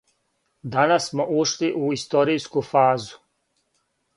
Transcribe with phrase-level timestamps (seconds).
[0.71, 3.21] Данас смо ушли у историјску фазу.